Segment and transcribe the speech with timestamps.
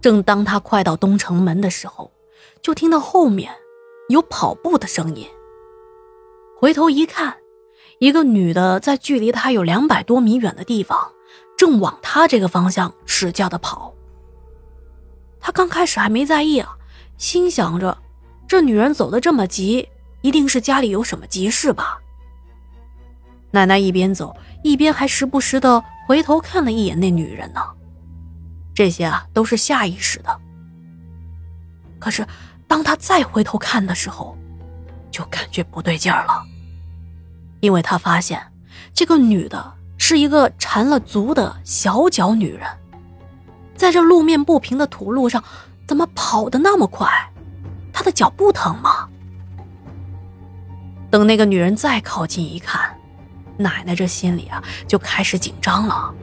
[0.00, 2.10] 正当他快到东城门的时候，
[2.62, 3.52] 就听到后面
[4.08, 5.26] 有跑步的声音。
[6.58, 7.36] 回头一看，
[7.98, 11.12] 一个女的在距离他有两百多米远的地方，
[11.56, 13.94] 正往他这个方向使劲的跑。
[15.40, 16.76] 他刚开始还没在意啊，
[17.16, 17.96] 心想着
[18.46, 19.88] 这女人走的这么急，
[20.22, 21.98] 一定是家里有什么急事吧。
[23.50, 27.60] 奶奶一边走一边还时不时的回头看了一眼那女人呢。
[28.80, 30.40] 这些啊都是下意识的。
[31.98, 32.26] 可是，
[32.66, 34.34] 当他再回头看的时候，
[35.10, 36.42] 就感觉不对劲儿了，
[37.60, 38.42] 因为他发现
[38.94, 42.66] 这个女的是一个缠了足的小脚女人，
[43.76, 45.44] 在这路面不平的土路上，
[45.86, 47.06] 怎么跑得那么快？
[47.92, 49.06] 她的脚不疼吗？
[51.10, 52.98] 等那个女人再靠近一看，
[53.58, 56.14] 奶奶这心里啊就开始紧张了。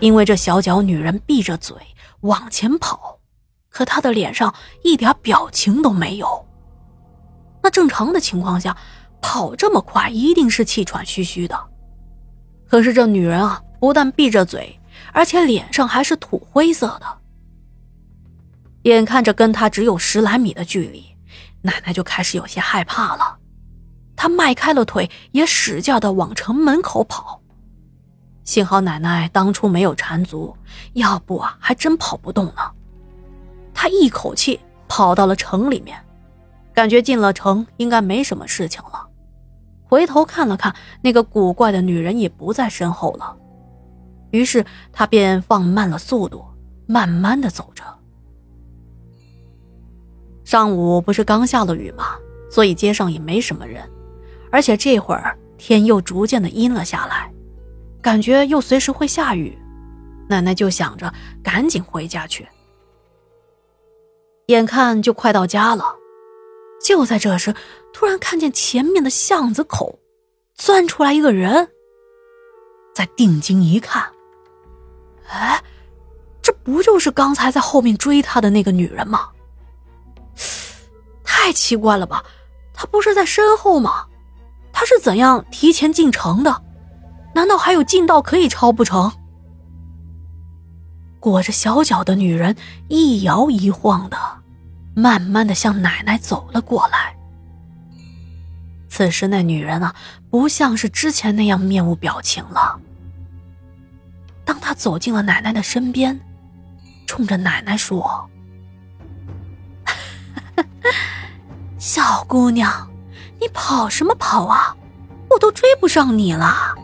[0.00, 1.76] 因为这小脚女人闭着嘴
[2.20, 3.18] 往前跑，
[3.68, 6.46] 可她的脸上一点表情都没有。
[7.62, 8.76] 那正常的情况下，
[9.20, 11.58] 跑这么快一定是气喘吁吁的。
[12.68, 14.78] 可是这女人啊，不但闭着嘴，
[15.12, 17.06] 而且脸上还是土灰色的。
[18.82, 21.04] 眼看着跟她只有十来米的距离，
[21.62, 23.38] 奶奶就开始有些害怕了。
[24.14, 27.40] 她迈开了腿，也使劲的往城门口跑。
[28.46, 30.56] 幸好奶奶当初没有缠足，
[30.94, 32.72] 要不啊还真跑不动呢。
[33.74, 35.98] 他一口气跑到了城里面，
[36.72, 39.06] 感觉进了城应该没什么事情了。
[39.84, 43.36] 回头看了看那个古怪的女人，也不在身后了。
[44.30, 46.44] 于是他便放慢了速度，
[46.86, 47.84] 慢慢的走着。
[50.44, 52.14] 上午不是刚下了雨吗？
[52.48, 53.82] 所以街上也没什么人，
[54.52, 57.28] 而且这会儿天又逐渐的阴了下来。
[58.06, 59.58] 感觉又随时会下雨，
[60.28, 61.12] 奶奶就想着
[61.42, 62.46] 赶紧回家去。
[64.46, 65.96] 眼看就快到家了，
[66.80, 67.52] 就在这时，
[67.92, 69.98] 突然看见前面的巷子口
[70.54, 71.68] 钻出来一个人。
[72.94, 74.08] 再定睛一看，
[75.28, 75.60] 哎，
[76.40, 79.30] 这不就是刚才在后面追他的那个女人吗？
[81.24, 82.24] 太奇怪了吧，
[82.72, 84.06] 她不是在身后吗？
[84.72, 86.62] 她是怎样提前进城的？
[87.36, 89.12] 难道还有近道可以抄不成？
[91.20, 92.56] 裹着小脚的女人
[92.88, 94.16] 一摇一晃的，
[94.94, 97.14] 慢慢的向奶奶走了过来。
[98.88, 99.94] 此时那女人啊，
[100.30, 102.80] 不像是之前那样面无表情了。
[104.42, 106.18] 当她走进了奶奶的身边，
[107.06, 108.30] 冲着奶奶说
[111.76, 112.90] ：“小姑娘，
[113.38, 114.74] 你跑什么跑啊？
[115.28, 116.74] 我都追不上你了。”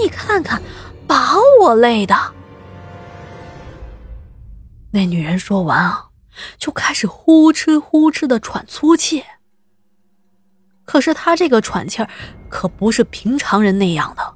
[0.00, 0.62] 你看看，
[1.06, 2.16] 把我累的。
[4.92, 6.06] 那女人说完啊，
[6.58, 9.24] 就开始呼哧呼哧的喘粗气。
[10.84, 12.08] 可是她这个喘气儿
[12.48, 14.34] 可不是平常人那样的。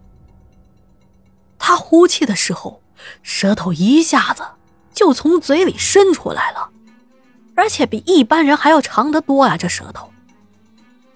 [1.58, 2.82] 她呼气的时候，
[3.22, 4.44] 舌头一下子
[4.92, 6.70] 就从嘴里伸出来了，
[7.56, 9.56] 而且比一般人还要长得多呀！
[9.56, 10.12] 这舌头，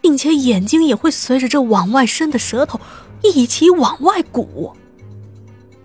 [0.00, 2.81] 并且眼睛也会随着这往外伸的舌头。
[3.23, 4.77] 一起往外鼓，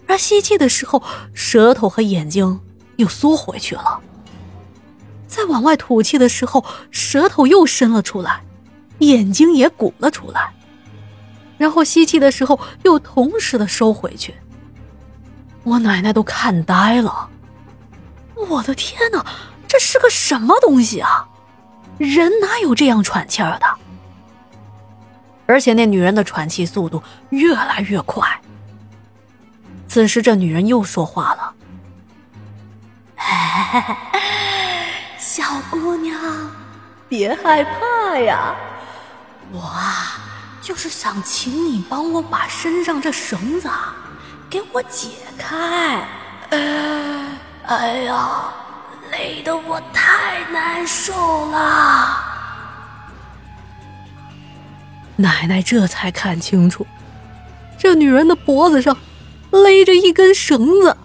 [0.08, 1.02] 而吸气的时候，
[1.34, 2.60] 舌头和眼睛
[2.98, 4.00] 又缩回去了；
[5.28, 8.42] 再往外吐气的时候，舌头又伸了出来，
[9.00, 10.54] 眼睛也鼓了出来，
[11.58, 14.36] 然后吸气的时候又同时的收回去。
[15.64, 17.30] 我奶奶都看呆了，
[18.36, 19.26] 我的天哪，
[19.68, 21.28] 这是个什么东西啊？
[21.98, 23.66] 人哪有这样喘气儿的？
[25.54, 28.28] 而且那女人的喘气速度越来越快。
[29.88, 31.54] 此时，这女人又说话了
[35.20, 36.20] ：“小姑娘，
[37.08, 38.56] 别害怕呀，
[39.52, 40.18] 我啊，
[40.60, 43.70] 就是想请你帮我把身上这绳子
[44.50, 46.02] 给我解开。
[47.68, 48.52] 哎呀，
[49.12, 52.18] 累得我太难受了。”
[55.24, 56.86] 奶奶这才看清楚，
[57.78, 58.98] 这女人的脖子上
[59.52, 60.98] 勒着一根绳子。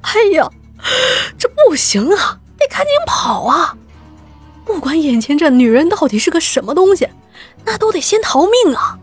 [0.00, 0.50] 哎呀，
[1.38, 3.76] 这不行啊，得赶紧跑啊！
[4.64, 7.08] 不管眼前这女人到底是个什么东西，
[7.64, 8.98] 那都得先逃命啊！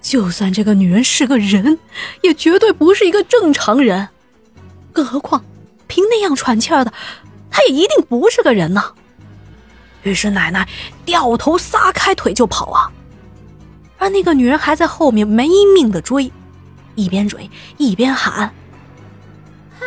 [0.00, 1.78] 就算这个女人是个人，
[2.22, 4.08] 也绝对不是一个正常人。
[4.90, 5.44] 更何况，
[5.86, 6.90] 凭那样喘气儿的，
[7.50, 8.92] 她也一定不是个人呐。
[10.02, 10.66] 于是奶奶
[11.04, 12.90] 掉头撒开腿就跑啊！
[13.98, 16.32] 而那个女人还在后面没命的追，
[16.94, 18.54] 一边追一边喊
[19.80, 19.86] ：“哎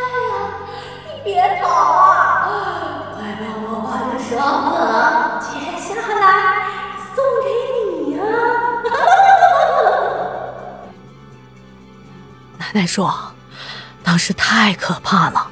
[1.24, 2.48] 你，别跑啊！
[3.14, 4.76] 快帮我把这绳子
[5.40, 5.50] 解
[5.80, 6.24] 下来，
[7.14, 7.48] 送给
[8.06, 8.22] 你呀！
[12.58, 13.12] 奶奶说，
[14.04, 15.48] 当时太可怕了，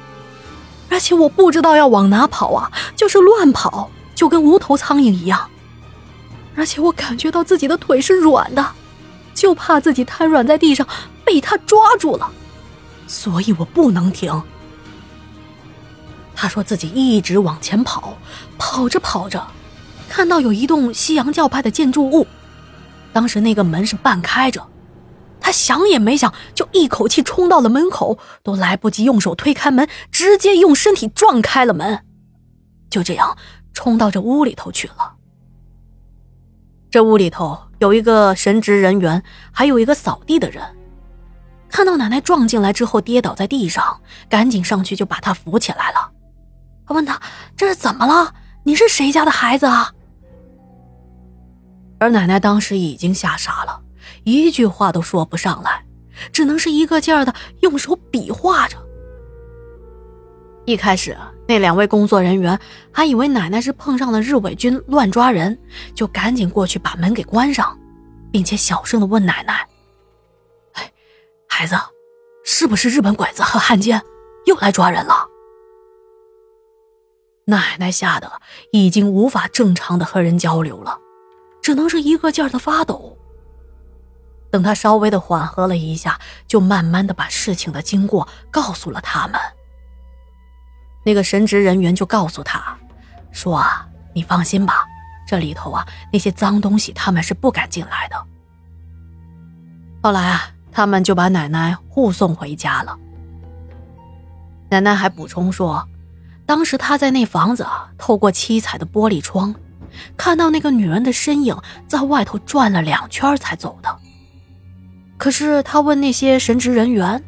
[0.89, 5.49] 而且我不知道要往哪跑啊，就是乱跑，就跟无头苍蝇一样。
[6.55, 8.73] 而且我感觉到自己的腿是软的，
[9.33, 10.87] 就怕自己瘫软在地上
[11.23, 12.29] 被他抓住了，
[13.07, 14.41] 所以我不能停。
[16.35, 18.17] 他说自己一直往前跑，
[18.57, 19.45] 跑着跑着，
[20.09, 22.27] 看到有一栋西洋教派的建筑物，
[23.13, 24.67] 当时那个门是半开着，
[25.39, 32.03] 他想也没想就一口气冲到了门口，都来不及用手推开门，直接用身体撞开了门，
[32.89, 33.37] 就这样
[33.73, 35.13] 冲到这屋里头去了。
[36.91, 39.23] 这屋里头有一个神职人员，
[39.53, 40.61] 还有一个扫地的人。
[41.69, 46.11] 看到奶奶撞进来之后跌倒在地上，赶紧上去就把她扶起来了。
[46.87, 47.17] 我问他
[47.55, 48.33] ：“这是怎么了？
[48.63, 49.93] 你是谁家的孩子啊？”
[51.97, 53.81] 而奶奶当时已经吓傻了，
[54.25, 55.85] 一句话都说不上来，
[56.33, 58.75] 只能是一个劲儿的用手比划着。
[60.71, 62.57] 一开始，那两位工作人员
[62.93, 65.57] 还以为奶奶是碰上了日伪军乱抓人，
[65.93, 67.77] 就赶紧过去把门给关上，
[68.31, 69.67] 并且小声的问奶奶
[70.73, 70.89] ：“哎，
[71.49, 71.75] 孩子，
[72.45, 74.01] 是不是日本鬼子和汉奸
[74.45, 75.27] 又来抓人了？”
[77.47, 78.31] 奶奶吓得
[78.71, 80.97] 已经无法正常的和人交流了，
[81.61, 83.17] 只能是一个劲儿的发抖。
[84.49, 89.37] 等他稍微的缓和了一下，就慢慢的把事情的经过告诉了他们。
[91.03, 92.77] 那个神职人员就告诉他，
[93.31, 94.85] 说啊，你放心吧，
[95.27, 98.15] 这里头啊那些脏东西他们是不敢进来的。
[100.03, 102.97] 后来啊，他们就把奶奶护送回家了。
[104.69, 105.87] 奶奶还补充说，
[106.45, 109.53] 当时他在那房子啊，透过七彩的玻璃窗，
[110.15, 111.55] 看到那个女人的身影
[111.87, 113.99] 在外头转了两圈才走的。
[115.17, 117.23] 可是他问那些神职人员，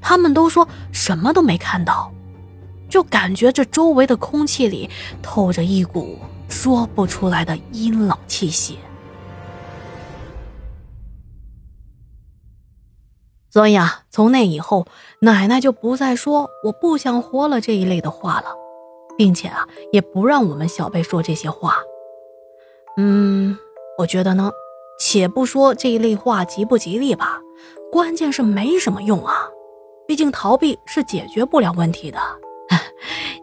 [0.00, 2.12] 他们都说什么都没看到。
[2.90, 4.90] 就感觉这周围的空气里
[5.22, 8.76] 透着一股说不出来的阴冷气息，
[13.48, 14.86] 所以啊，从那以后，
[15.20, 18.54] 奶奶就不再说“我不想活了”这一类的话了，
[19.16, 21.76] 并且啊，也不让我们小辈说这些话。
[22.96, 23.56] 嗯，
[23.98, 24.50] 我觉得呢，
[24.98, 27.40] 且不说这一类话吉不吉利吧，
[27.92, 29.48] 关键是没什么用啊，
[30.08, 32.18] 毕竟逃避是解决不了问题的。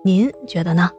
[0.03, 0.89] 您觉得呢？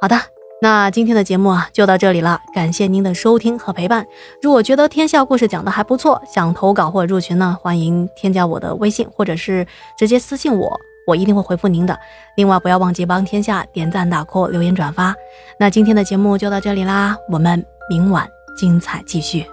[0.00, 0.16] 好的，
[0.62, 4.06] 那今天的节目啊就到这里了，感谢您的收听和陪伴。
[4.40, 9.66] 如果觉得天下故事讲的还不错，想投稿或者入群呢，欢迎添加我的微信，或者是
[9.98, 11.98] 直接私信我，我一定会回复您的。
[12.36, 15.14] 另外，不要忘记帮天下点赞、打 call、留言、转发。
[15.58, 19.44] 那今天的节目就到这里啦，我们明晚精彩继续。